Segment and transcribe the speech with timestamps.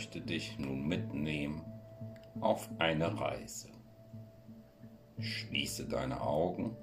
[0.00, 1.60] möchte dich nun mitnehmen
[2.40, 3.68] auf eine Reise.
[5.18, 6.74] Schließe deine Augen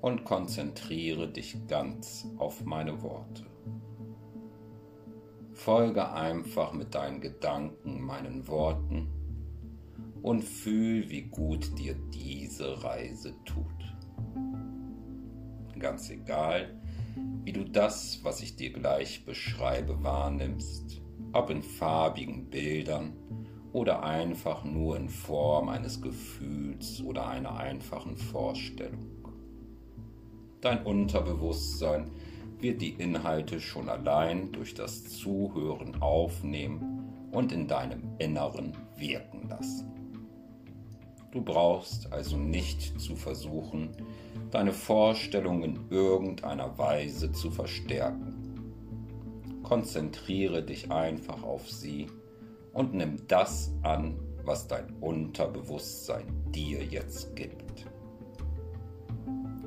[0.00, 3.44] und konzentriere dich ganz auf meine Worte.
[5.52, 9.10] Folge einfach mit deinen Gedanken meinen Worten
[10.22, 13.94] und fühl, wie gut dir diese Reise tut.
[15.78, 16.80] Ganz egal,
[17.44, 21.02] wie du das, was ich dir gleich beschreibe, wahrnimmst,
[21.36, 23.12] ob in farbigen Bildern
[23.72, 29.10] oder einfach nur in Form eines Gefühls oder einer einfachen Vorstellung.
[30.62, 32.10] Dein Unterbewusstsein
[32.58, 39.92] wird die Inhalte schon allein durch das Zuhören aufnehmen und in deinem Inneren wirken lassen.
[41.32, 43.90] Du brauchst also nicht zu versuchen,
[44.50, 48.35] deine Vorstellung in irgendeiner Weise zu verstärken.
[49.66, 52.06] Konzentriere dich einfach auf sie
[52.72, 54.14] und nimm das an,
[54.44, 57.84] was dein Unterbewusstsein dir jetzt gibt.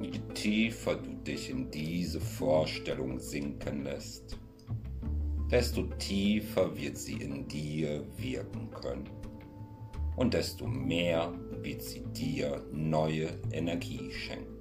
[0.00, 4.38] Je tiefer du dich in diese Vorstellung sinken lässt,
[5.50, 9.10] desto tiefer wird sie in dir wirken können
[10.14, 14.57] und desto mehr wird sie dir neue Energie schenken.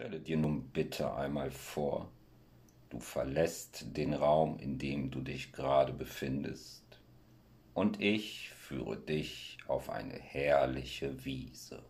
[0.00, 2.10] Stelle dir nun bitte einmal vor,
[2.88, 7.02] du verlässt den Raum, in dem du dich gerade befindest,
[7.74, 11.82] und ich führe dich auf eine herrliche Wiese,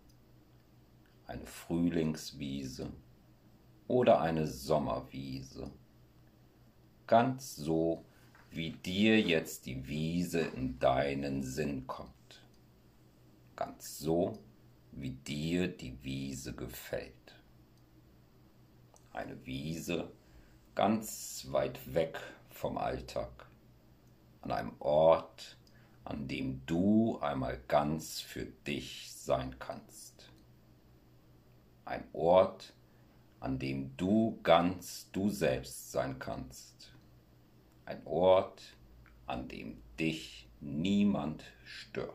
[1.28, 2.90] eine Frühlingswiese
[3.86, 5.70] oder eine Sommerwiese,
[7.06, 8.04] ganz so,
[8.50, 12.42] wie dir jetzt die Wiese in deinen Sinn kommt,
[13.54, 14.36] ganz so,
[14.90, 17.39] wie dir die Wiese gefällt
[19.12, 20.10] eine Wiese
[20.74, 22.18] ganz weit weg
[22.50, 23.46] vom Alltag,
[24.40, 25.56] an einem Ort,
[26.04, 30.30] an dem du einmal ganz für dich sein kannst.
[31.84, 32.72] Ein Ort,
[33.40, 36.92] an dem du ganz du selbst sein kannst.
[37.84, 38.76] Ein Ort,
[39.26, 42.14] an dem dich niemand stört.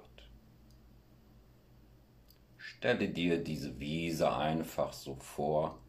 [2.57, 5.79] Stelle dir diese Wiese einfach so vor,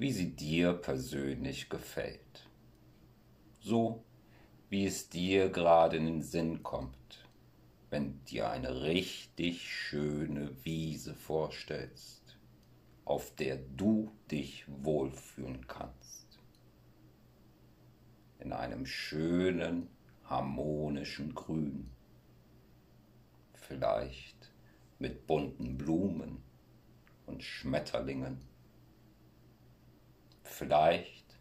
[0.00, 2.48] wie sie dir persönlich gefällt.
[3.60, 4.02] So
[4.70, 7.28] wie es dir gerade in den Sinn kommt,
[7.90, 12.38] wenn dir eine richtig schöne Wiese vorstellst,
[13.04, 16.38] auf der du dich wohlfühlen kannst.
[18.38, 19.88] In einem schönen,
[20.24, 21.90] harmonischen Grün.
[23.52, 24.50] Vielleicht
[24.98, 26.42] mit bunten Blumen
[27.26, 28.49] und Schmetterlingen
[30.50, 31.38] Vielleicht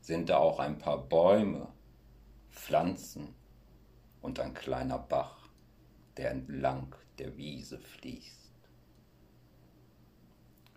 [0.00, 1.68] sind da auch ein paar Bäume,
[2.50, 3.34] Pflanzen
[4.22, 5.48] und ein kleiner Bach,
[6.16, 8.50] der entlang der Wiese fließt.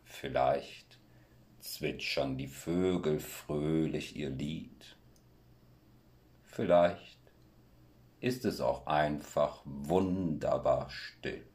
[0.03, 0.99] Vielleicht
[1.59, 4.97] zwitschern die Vögel fröhlich ihr Lied.
[6.43, 7.19] Vielleicht
[8.19, 11.47] ist es auch einfach wunderbar still.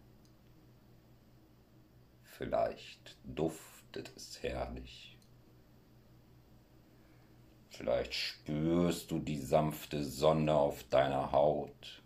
[2.22, 5.13] Vielleicht duftet es herrlich.
[7.76, 12.02] Vielleicht spürst du die sanfte Sonne auf deiner Haut.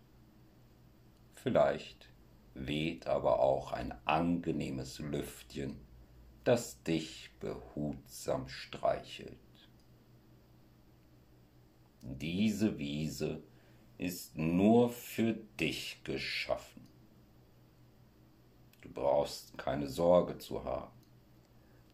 [1.35, 2.09] Vielleicht
[2.55, 5.79] weht aber auch ein angenehmes Lüftchen,
[6.43, 9.37] das dich behutsam streichelt.
[12.01, 13.43] Diese Wiese
[13.99, 16.87] ist nur für dich geschaffen.
[18.81, 20.98] Du brauchst keine Sorge zu haben.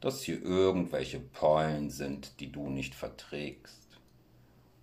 [0.02, 3.86] Dass hier irgendwelche Pollen sind, die du nicht verträgst,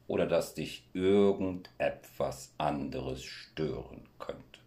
[0.06, 4.60] oder dass dich irgendetwas anderes stören könnte.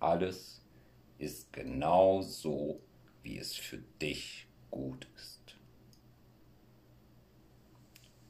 [0.00, 0.62] Alles
[1.18, 2.80] ist genau so,
[3.22, 5.56] wie es für dich gut ist.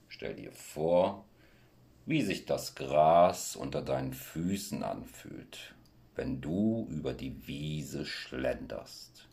[0.08, 1.24] Stell dir vor,
[2.06, 5.74] wie sich das Gras unter deinen Füßen anfühlt,
[6.14, 9.28] wenn du über die Wiese schlenderst,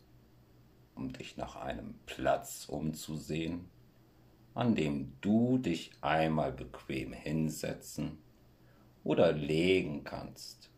[0.94, 3.68] um dich nach einem Platz umzusehen,
[4.54, 8.18] an dem du dich einmal bequem hinsetzen
[9.04, 10.70] oder legen kannst,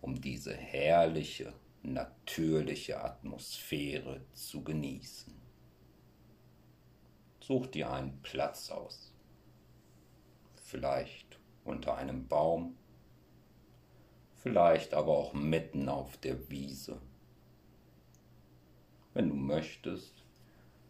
[0.00, 5.34] um diese herrliche, natürliche Atmosphäre zu genießen.
[7.40, 9.12] Such dir einen Platz aus,
[10.54, 12.76] vielleicht unter einem Baum,
[14.36, 17.00] vielleicht aber auch mitten auf der Wiese.
[19.14, 20.12] Wenn du möchtest,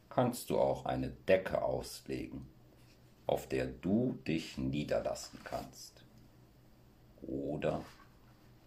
[0.08, 2.46] kannst du auch eine Decke auslegen,
[3.26, 6.04] auf der du dich niederlassen kannst.
[7.20, 7.84] Oder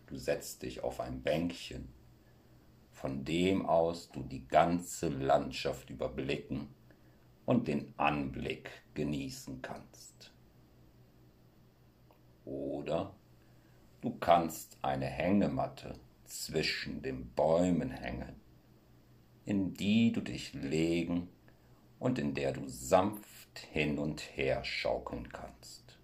[0.06, 1.90] du setzt dich auf ein Bänkchen,
[2.92, 6.68] von dem aus du die ganze Landschaft überblicken
[7.46, 10.32] und den Anblick genießen kannst.
[12.46, 13.16] Oder
[14.02, 15.96] du kannst eine Hängematte
[16.26, 18.47] zwischen den Bäumen hängen,
[19.48, 21.30] in die du dich legen
[22.00, 25.98] und in der du sanft hin und her schaukeln kannst.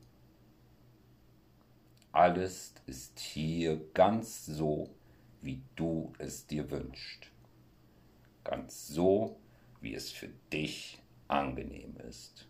[2.14, 4.90] Alles ist hier ganz so,
[5.42, 7.32] wie du es dir wünschst,
[8.46, 9.38] ganz so,
[9.82, 12.48] wie es für dich angenehm ist.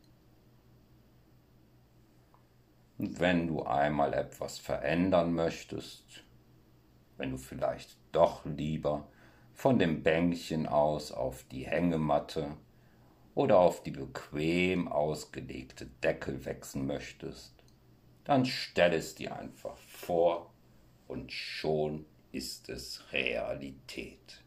[2.99, 6.23] Und wenn du einmal etwas verändern möchtest,
[7.17, 9.07] wenn du vielleicht doch lieber
[9.53, 12.57] von dem Bänkchen aus auf die Hängematte
[13.35, 17.53] oder auf die bequem ausgelegte Decke wechseln möchtest,
[18.23, 20.51] dann stell es dir einfach vor
[21.07, 24.44] und schon ist es Realität.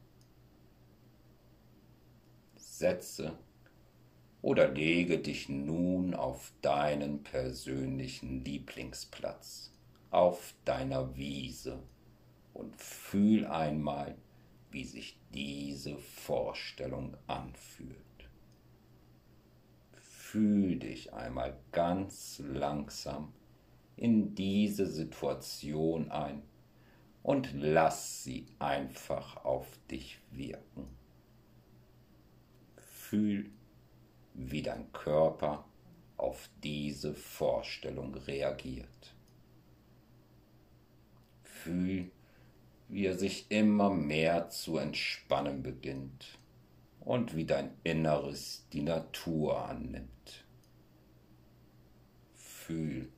[2.56, 3.38] Setze
[4.42, 9.72] oder lege dich nun auf deinen persönlichen Lieblingsplatz,
[10.10, 11.82] auf deiner Wiese
[12.54, 14.14] und fühl einmal,
[14.76, 18.28] wie sich diese Vorstellung anfühlt.
[19.94, 23.32] Fühl dich einmal ganz langsam
[23.96, 26.42] in diese Situation ein
[27.22, 30.86] und lass sie einfach auf dich wirken.
[32.76, 33.50] Fühl
[34.34, 35.64] wie dein Körper
[36.18, 39.14] auf diese Vorstellung reagiert.
[41.44, 42.10] Fühl,
[42.88, 46.38] wie er sich immer mehr zu entspannen beginnt
[47.00, 50.44] und wie dein Inneres die Natur annimmt.
[52.34, 53.08] Fühl,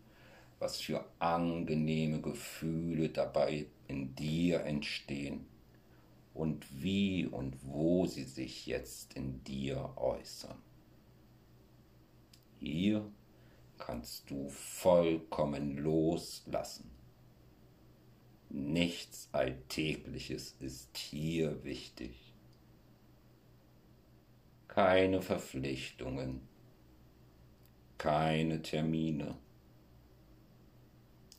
[0.58, 5.46] was für angenehme Gefühle dabei in dir entstehen
[6.34, 10.56] und wie und wo sie sich jetzt in dir äußern.
[12.58, 13.10] Hier
[13.78, 16.97] kannst du vollkommen loslassen.
[18.50, 22.32] Nichts Alltägliches ist hier wichtig.
[24.68, 26.48] Keine Verpflichtungen,
[27.98, 29.36] keine Termine.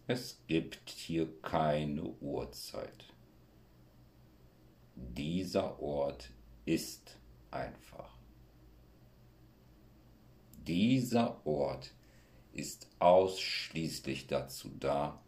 [0.05, 3.13] Es gibt hier keine Uhrzeit.
[4.95, 6.31] Dieser Ort
[6.65, 7.17] ist
[7.49, 8.17] einfach.
[10.67, 11.93] Dieser Ort
[12.53, 15.23] ist ausschließlich dazu da,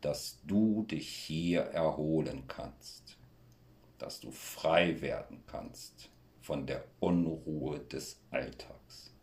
[0.00, 3.18] dass du dich hier erholen kannst,
[3.98, 9.14] dass du frei werden kannst von der Unruhe des Alltags.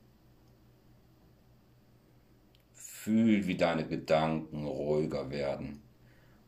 [2.73, 5.81] Fühl, wie deine Gedanken ruhiger werden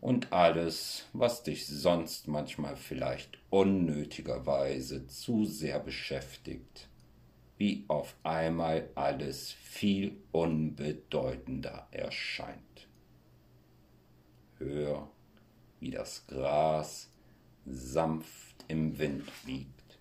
[0.01, 6.87] und alles, was dich sonst manchmal vielleicht unnötigerweise zu sehr beschäftigt,
[7.57, 12.68] wie auf einmal alles viel unbedeutender erscheint.
[14.59, 15.09] Hör,
[15.79, 17.09] wie das Gras
[17.65, 19.99] sanft im Wind wiegt.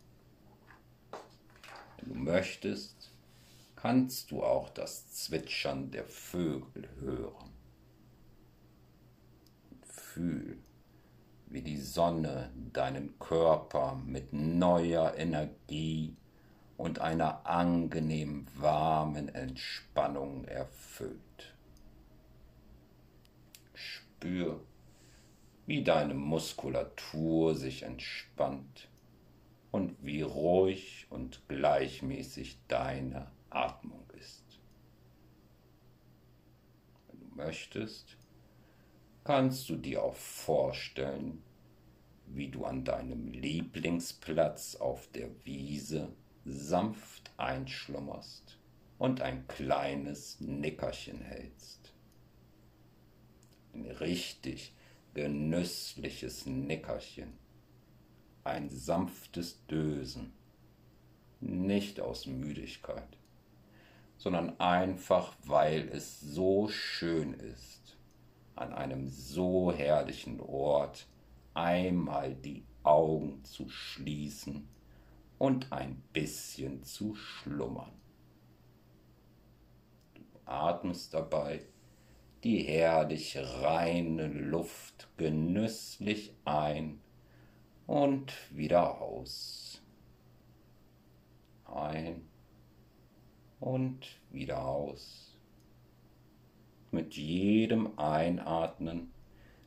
[1.97, 3.13] Wenn du möchtest,
[3.77, 7.53] kannst du auch das Zwitschern der Vögel hören.
[9.83, 10.59] Fühl,
[11.47, 16.17] wie die Sonne deinen Körper mit neuer Energie
[16.77, 21.55] und einer angenehm warmen Entspannung erfüllt.
[24.19, 24.61] Spür,
[25.67, 28.89] wie deine Muskulatur sich entspannt
[29.71, 34.59] und wie ruhig und gleichmäßig deine Atmung ist.
[37.07, 38.17] Wenn du möchtest,
[39.23, 41.45] kannst du dir auch vorstellen,
[42.27, 46.09] wie du an deinem Lieblingsplatz auf der Wiese
[46.45, 48.59] sanft einschlummerst
[48.99, 51.88] und ein kleines Nickerchen hältst.
[53.87, 54.73] Richtig
[55.15, 57.33] genüssliches Nickerchen,
[58.45, 60.33] ein sanftes Dösen,
[61.41, 63.17] nicht aus Müdigkeit,
[64.17, 67.97] sondern einfach, weil es so schön ist,
[68.55, 71.07] an einem so herrlichen Ort
[71.55, 74.69] einmal die Augen zu schließen
[75.39, 77.93] und ein bisschen zu schlummern.
[80.15, 81.65] Du atmest dabei
[82.45, 87.01] die herrlich reine Luft genüsslich ein
[87.87, 89.83] und wieder aus.
[91.65, 92.29] Ein
[93.61, 95.37] und wieder aus.
[96.91, 99.13] Mit jedem Einatmen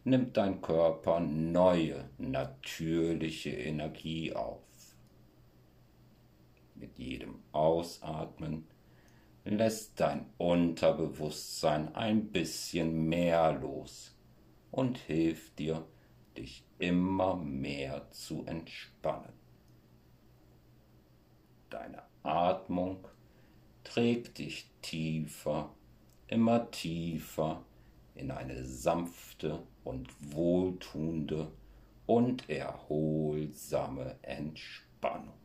[0.03, 4.63] nimmt dein Körper neue, natürliche Energie auf.
[6.75, 8.67] Mit jedem Ausatmen
[9.43, 14.15] lässt dein Unterbewusstsein ein bisschen mehr los
[14.71, 15.85] und hilft dir,
[16.37, 19.33] dich immer mehr zu entspannen.
[21.69, 23.07] Deine Atmung
[23.83, 25.73] trägt dich tiefer,
[26.27, 27.63] immer tiefer
[28.15, 31.51] in eine sanfte und wohltuende
[32.05, 35.40] und erholsame Entspannung.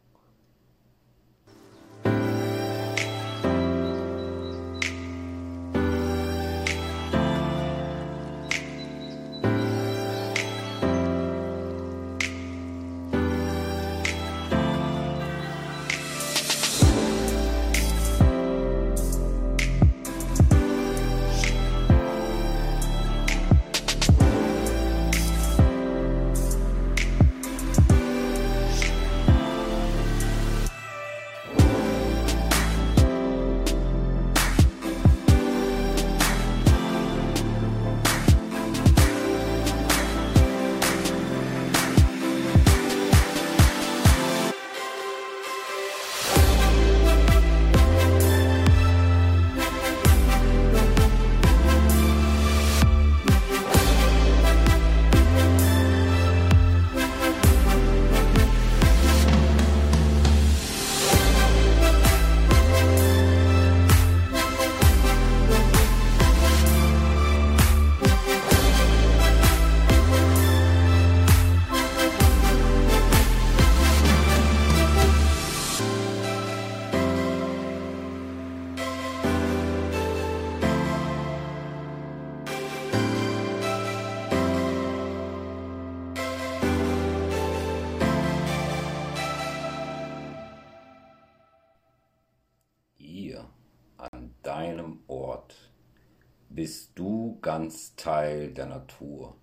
[96.67, 99.37] Bist du ganz Teil der Natur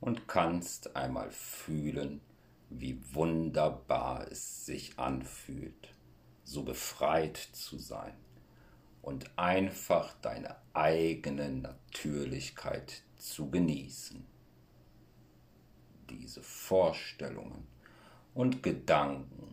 [0.00, 2.22] und kannst einmal fühlen,
[2.70, 5.92] wie wunderbar es sich anfühlt,
[6.44, 8.14] so befreit zu sein
[9.02, 14.24] und einfach deine eigene Natürlichkeit zu genießen.
[16.08, 17.66] Diese Vorstellungen
[18.32, 19.52] und Gedanken,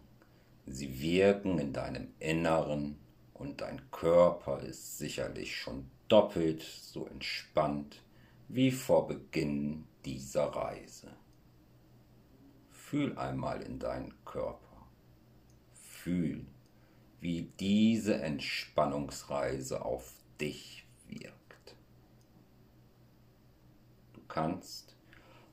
[0.65, 2.97] sie wirken in deinem Inneren
[3.33, 8.01] und dein Körper ist sicherlich schon doppelt so entspannt
[8.47, 11.11] wie vor Beginn dieser Reise.
[12.69, 14.87] Fühl einmal in deinen Körper.
[15.73, 16.45] Fühl,
[17.19, 21.75] wie diese Entspannungsreise auf dich wirkt.
[24.13, 24.95] Du kannst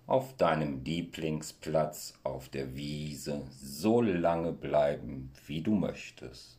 [0.07, 6.59] auf deinem Lieblingsplatz auf der Wiese so lange bleiben, wie du möchtest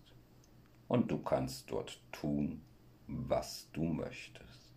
[0.87, 2.61] und du kannst dort tun,
[3.07, 4.71] was du möchtest.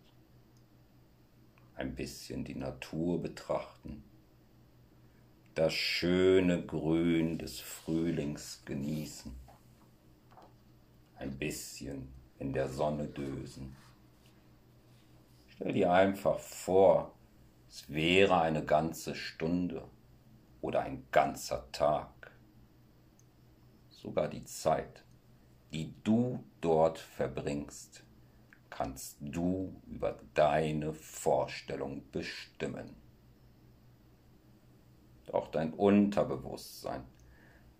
[1.75, 4.03] Ein bisschen die Natur betrachten,
[5.55, 9.35] das schöne Grün des Frühlings genießen,
[11.15, 13.75] ein bisschen in der Sonne dösen.
[15.47, 17.13] Stell dir einfach vor,
[17.67, 19.87] es wäre eine ganze Stunde
[20.61, 22.31] oder ein ganzer Tag,
[23.89, 25.03] sogar die Zeit
[25.71, 28.03] die du dort verbringst,
[28.77, 32.95] kannst du über deine Vorstellung bestimmen.
[35.31, 37.03] Auch dein Unterbewusstsein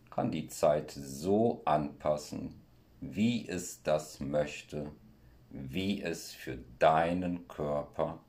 [0.09, 2.63] kann die Zeit so anpassen,
[2.99, 4.91] wie es das möchte,
[5.51, 8.19] wie es für deinen Körper,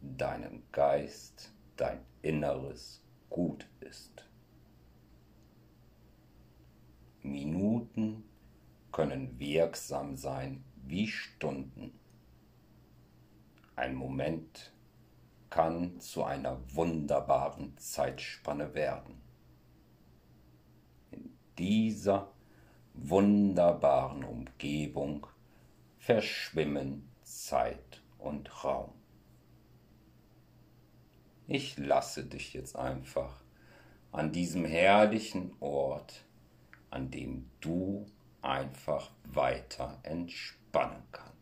[0.00, 4.28] deinen Geist, dein Inneres gut ist.
[7.22, 8.24] Minuten
[8.90, 11.97] können wirksam sein wie Stunden.
[13.78, 14.72] Ein Moment
[15.50, 19.20] kann zu einer wunderbaren Zeitspanne werden.
[21.12, 22.32] In dieser
[22.94, 25.28] wunderbaren Umgebung
[25.96, 28.94] verschwimmen Zeit und Raum.
[31.46, 33.44] Ich lasse dich jetzt einfach
[34.10, 36.24] an diesem herrlichen Ort,
[36.90, 38.06] an dem du
[38.42, 41.37] einfach weiter entspannen kannst.